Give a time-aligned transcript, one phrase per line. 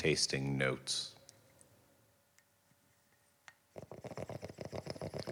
[0.00, 1.10] Tasting Notes.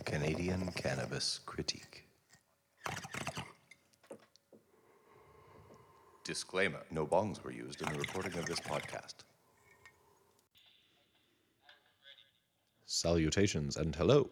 [0.05, 2.05] Canadian Cannabis Critique.
[6.23, 9.15] Disclaimer No bongs were used in the recording of this podcast.
[12.85, 14.29] Salutations and hello.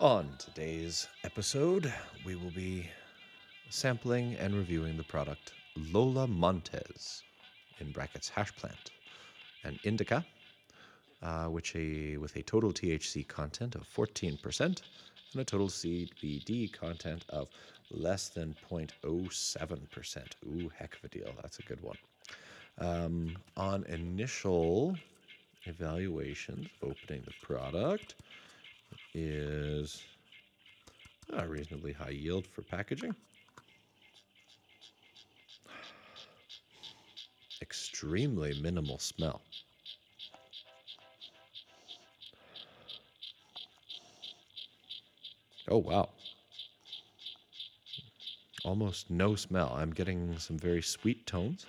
[0.00, 1.90] On today's episode,
[2.26, 2.90] we will be
[3.70, 7.22] sampling and reviewing the product Lola Montez,
[7.80, 8.90] in brackets hash plant,
[9.64, 10.24] and indica,
[11.22, 17.24] uh, which a with a total THC content of 14% and a total CBD content
[17.30, 17.48] of
[17.90, 20.18] less than 0.07%.
[20.46, 21.34] Ooh, heck of a deal.
[21.42, 21.96] That's a good one.
[22.78, 24.96] Um, on initial
[25.66, 28.16] evaluations opening the product,
[29.14, 30.02] is
[31.32, 33.14] a reasonably high yield for packaging.
[37.62, 39.40] Extremely minimal smell.
[45.68, 46.08] Oh, wow.
[48.64, 49.72] Almost no smell.
[49.76, 51.66] I'm getting some very sweet tones,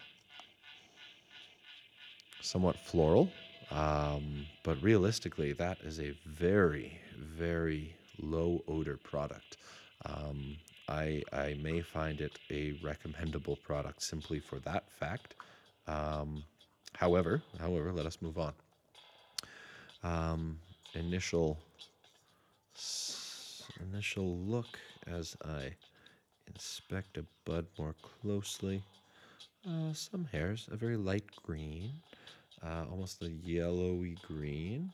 [2.42, 3.32] somewhat floral.
[3.70, 9.58] Um, but realistically, that is a very, very low odor product.
[10.06, 10.58] Um,
[10.90, 15.36] I, I may find it a recommendable product simply for that fact.
[15.88, 16.44] Um,
[16.94, 18.54] however, however, let us move on.
[20.04, 20.60] Um,
[20.94, 21.60] initial
[23.92, 25.74] initial look as I
[26.48, 28.84] inspect a bud more closely.
[29.68, 31.92] Uh, some hairs, a very light green
[32.66, 34.92] uh, almost a yellowy green.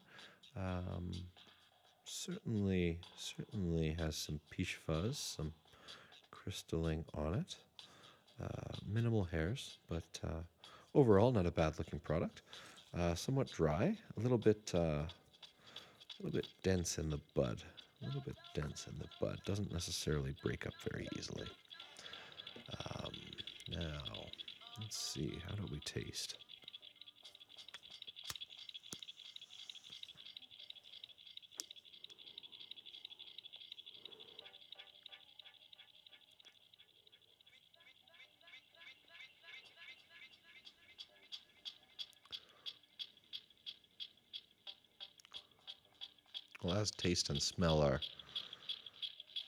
[0.57, 1.11] Um,
[2.05, 5.53] certainly, certainly has some peach fuzz, some
[6.31, 7.55] crystalline on it.
[8.41, 10.41] Uh, minimal hairs, but uh,
[10.95, 12.41] overall not a bad looking product.
[12.97, 15.07] Uh, somewhat dry, a little bit, uh, a
[16.21, 17.61] little bit dense in the bud.
[18.01, 19.39] A little bit dense in the bud.
[19.45, 21.47] Doesn't necessarily break up very easily.
[22.79, 23.11] Um,
[23.71, 24.01] now,
[24.79, 25.39] let's see.
[25.47, 26.37] How do we taste?
[46.71, 47.99] As taste and smell are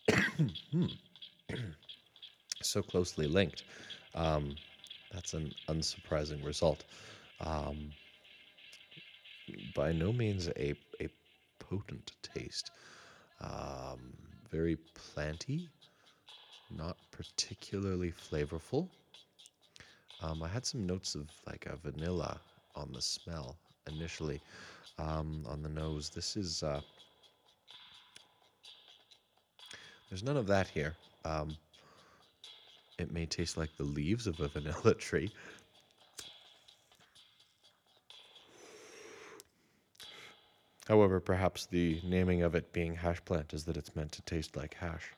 [0.71, 0.85] hmm,
[2.61, 3.63] so closely linked,
[4.15, 4.55] um,
[5.11, 6.83] that's an unsurprising result.
[7.39, 7.91] Um,
[9.75, 11.09] by no means a, a
[11.59, 12.71] potent taste.
[13.41, 14.13] Um,
[14.49, 15.67] very planty,
[16.69, 18.89] not particularly flavorful.
[20.21, 22.39] Um, I had some notes of like a vanilla
[22.75, 24.41] on the smell initially
[24.99, 26.09] um, on the nose.
[26.09, 26.81] This is uh,
[30.11, 30.93] There's none of that here.
[31.23, 31.55] Um,
[32.99, 35.31] it may taste like the leaves of a vanilla tree.
[40.85, 44.57] However, perhaps the naming of it being hash plant is that it's meant to taste
[44.57, 45.13] like hash.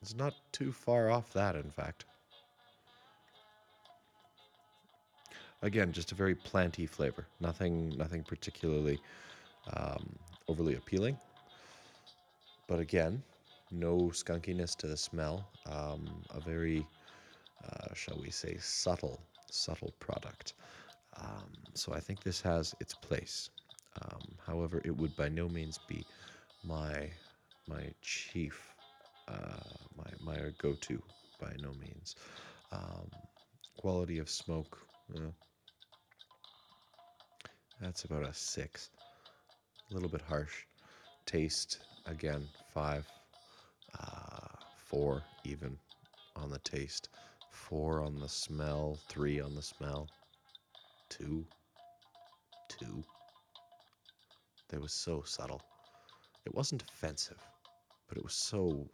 [0.00, 2.06] It's not too far off that, in fact.
[5.60, 7.26] Again, just a very planty flavor.
[7.38, 8.98] Nothing, nothing particularly
[9.74, 10.16] um,
[10.48, 11.18] overly appealing.
[12.70, 13.20] But again,
[13.72, 15.44] no skunkiness to the smell.
[15.66, 16.86] Um, a very,
[17.64, 19.20] uh, shall we say, subtle,
[19.50, 20.54] subtle product.
[21.16, 23.50] Um, so I think this has its place.
[24.00, 26.06] Um, however, it would by no means be
[26.62, 27.10] my
[27.66, 28.72] my chief,
[29.26, 31.02] uh, my my go-to
[31.40, 32.14] by no means.
[32.70, 33.10] Um,
[33.78, 34.78] quality of smoke.
[35.12, 35.32] Uh,
[37.80, 38.90] that's about a six.
[39.90, 40.66] A little bit harsh.
[41.30, 42.44] Taste again,
[42.74, 43.06] five,
[43.96, 45.78] uh, four even
[46.34, 47.08] on the taste,
[47.52, 50.08] four on the smell, three on the smell,
[51.08, 51.46] two,
[52.68, 53.04] two.
[54.70, 55.62] they was so subtle.
[56.46, 57.38] It wasn't offensive,
[58.08, 58.88] but it was so,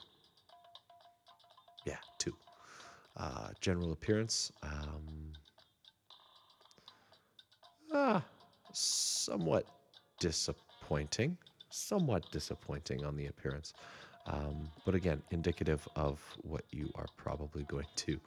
[1.86, 2.36] yeah, two.
[3.16, 5.32] Uh, general appearance, um,
[7.94, 8.22] ah,
[8.74, 9.64] somewhat
[10.20, 11.38] disappointing
[11.70, 13.74] somewhat disappointing on the appearance.
[14.26, 18.18] Um, but again, indicative of what you are probably going to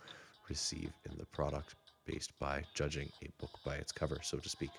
[0.48, 1.76] receive in the product
[2.06, 4.72] based by judging a book by its cover, so to speak.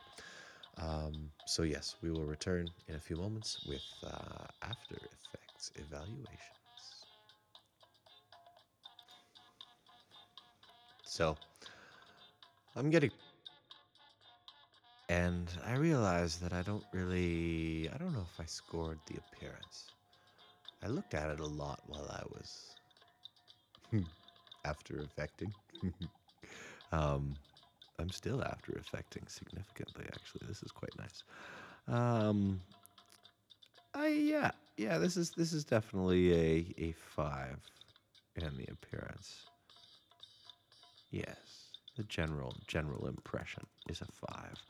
[0.79, 7.05] Um, so, yes, we will return in a few moments with uh, After Effects evaluations.
[11.05, 11.37] So,
[12.77, 13.11] I'm getting.
[15.11, 17.91] And I realized that I don't really.
[17.93, 19.91] I don't know if I scored the appearance.
[20.85, 22.77] I looked at it a lot while I was
[24.65, 25.53] after effecting.
[26.93, 27.37] um,
[27.99, 30.47] I'm still after effecting significantly, actually.
[30.47, 31.25] This is quite nice.
[31.89, 32.61] Um,
[33.95, 34.99] I yeah yeah.
[34.99, 37.59] This is this is definitely a a five
[38.37, 39.49] in the appearance.
[41.11, 44.65] Yes, the general general impression is a five.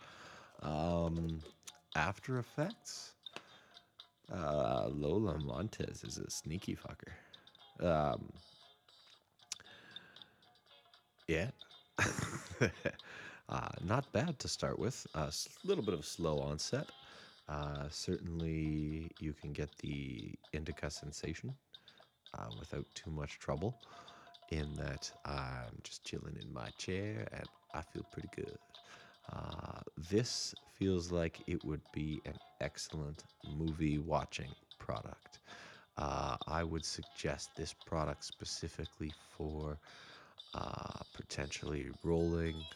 [0.62, 1.40] Um,
[1.96, 3.14] After Effects.
[4.32, 7.12] Uh, Lola Montez is a sneaky fucker.
[7.84, 8.32] Um,
[11.26, 11.50] yeah.
[13.48, 15.06] uh, not bad to start with.
[15.14, 15.30] A uh,
[15.64, 16.88] little bit of slow onset.
[17.48, 21.52] Uh, certainly, you can get the indica sensation
[22.34, 23.76] uh, without too much trouble.
[24.50, 28.58] In that, I'm just chilling in my chair and I feel pretty good.
[29.32, 35.40] Uh, this feels like it would be an excellent movie watching product.
[35.96, 39.78] Uh, I would suggest this product specifically for
[40.54, 42.66] uh, potentially rolling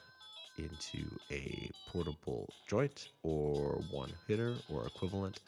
[0.56, 5.40] into a portable joint or one hitter or equivalent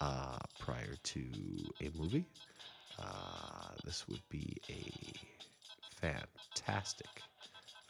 [0.00, 1.22] uh, prior to
[1.80, 2.26] a movie.
[2.98, 5.28] Uh, this would be a
[6.00, 7.24] fantastic,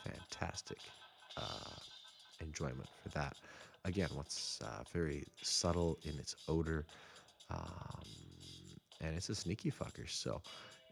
[0.04, 0.92] fantastic
[1.36, 1.79] uh,
[2.50, 3.34] enjoyment for that.
[3.84, 6.84] Again, what's uh, very subtle in its odor,
[7.50, 8.04] um,
[9.00, 10.08] and it's a sneaky fucker.
[10.08, 10.42] So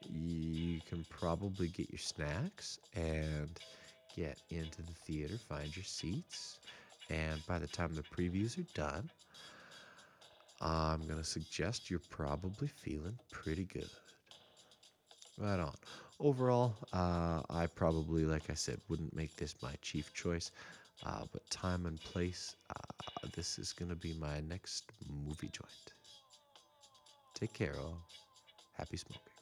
[0.08, 3.50] you can probably get your snacks and
[4.16, 6.58] get into the theater, find your seats,
[7.10, 9.10] and by the time the previews are done,
[10.60, 13.90] I'm to suggest you're probably feeling pretty good.
[15.38, 15.74] Right on.
[16.20, 20.50] Overall, uh, I probably, like I said, wouldn't make this my chief choice,
[21.04, 25.92] uh, but time and place, uh, this is going to be my next movie joint.
[27.34, 27.98] Take care, all.
[28.76, 29.37] Happy smoking.